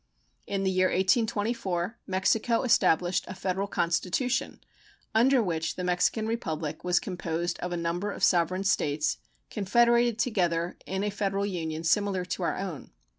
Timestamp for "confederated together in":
9.51-11.03